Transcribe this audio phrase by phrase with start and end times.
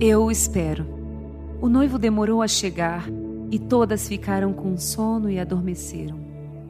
[0.00, 0.86] Eu espero.
[1.60, 3.08] O noivo demorou a chegar
[3.50, 6.18] e todas ficaram com sono e adormeceram.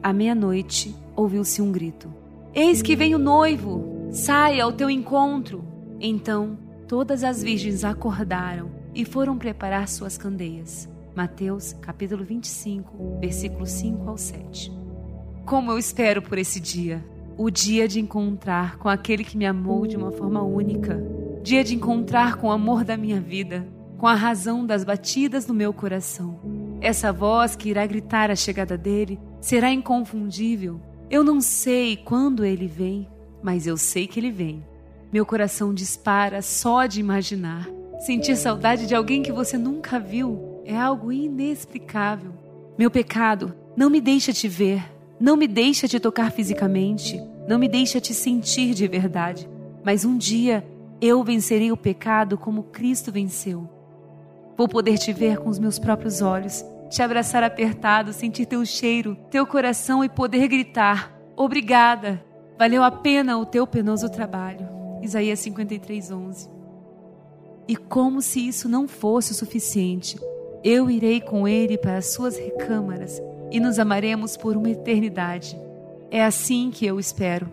[0.01, 2.07] À meia-noite, ouviu-se um grito:
[2.53, 4.09] Eis que vem o noivo!
[4.11, 5.63] Saia ao teu encontro!
[5.99, 6.57] Então,
[6.87, 10.87] todas as virgens acordaram e foram preparar suas candeias.
[11.15, 14.71] Mateus, capítulo 25, versículos 5 ao 7.
[15.45, 17.03] Como eu espero por esse dia!
[17.37, 21.16] O dia de encontrar com aquele que me amou de uma forma única.
[21.47, 23.65] Dia de encontrar com o amor da minha vida,
[23.97, 26.41] com a razão das batidas do meu coração.
[26.81, 30.81] Essa voz que irá gritar a chegada dele será inconfundível.
[31.09, 33.07] Eu não sei quando ele vem,
[33.41, 34.61] mas eu sei que ele vem.
[35.09, 37.65] Meu coração dispara só de imaginar.
[37.99, 42.33] Sentir saudade de alguém que você nunca viu é algo inexplicável.
[42.77, 44.83] Meu pecado não me deixa te ver,
[45.17, 47.17] não me deixa te tocar fisicamente,
[47.47, 49.49] não me deixa te sentir de verdade.
[49.81, 50.61] Mas um dia
[51.01, 53.69] eu vencerei o pecado como Cristo venceu.
[54.57, 59.15] Vou poder te ver com os meus próprios olhos, te abraçar apertado, sentir teu cheiro,
[59.29, 62.23] teu coração e poder gritar: Obrigada!
[62.57, 64.67] Valeu a pena o teu penoso trabalho.
[65.01, 66.49] Isaías 53, 11.
[67.67, 70.19] E como se isso não fosse o suficiente,
[70.63, 75.55] eu irei com ele para as suas recâmaras e nos amaremos por uma eternidade.
[76.09, 77.47] É assim que eu espero.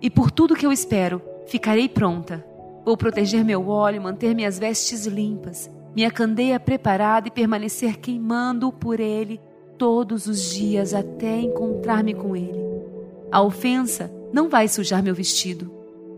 [0.00, 2.44] E por tudo que eu espero, ficarei pronta.
[2.88, 8.98] Vou proteger meu óleo, manter minhas vestes limpas, minha candeia preparada e permanecer queimando por
[8.98, 9.38] ele
[9.76, 12.58] todos os dias até encontrar-me com ele.
[13.30, 15.70] A ofensa não vai sujar meu vestido.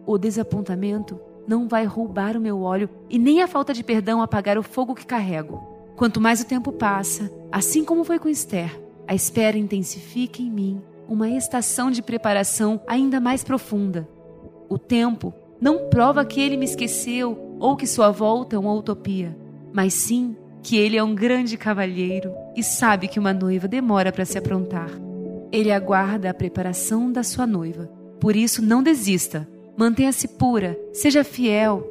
[0.06, 4.56] O desapontamento não vai roubar o meu óleo e nem a falta de perdão apagar
[4.56, 5.60] o fogo que carrego.
[5.96, 10.80] Quanto mais o tempo passa, assim como foi com Esther, a espera intensifica em mim
[11.08, 14.08] uma estação de preparação ainda mais profunda.
[14.68, 19.36] O tempo não prova que ele me esqueceu ou que sua volta é uma utopia,
[19.72, 24.24] mas sim que ele é um grande cavalheiro e sabe que uma noiva demora para
[24.24, 24.90] se aprontar.
[25.52, 27.90] Ele aguarda a preparação da sua noiva.
[28.20, 29.48] Por isso, não desista.
[29.76, 31.86] Mantenha-se pura, seja fiel.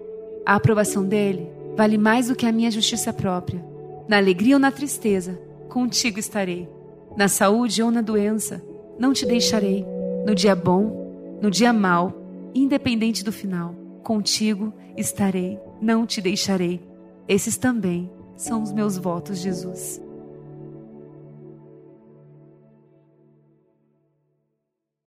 [0.45, 3.63] A aprovação dele vale mais do que a minha justiça própria.
[4.07, 6.67] Na alegria ou na tristeza, contigo estarei
[7.15, 8.63] na saúde ou na doença,
[8.97, 9.85] não te deixarei.
[10.25, 12.18] No dia bom, no dia mau,
[12.53, 16.81] independente do final, contigo estarei, não te deixarei.
[17.27, 20.01] Esses também são os meus votos, Jesus.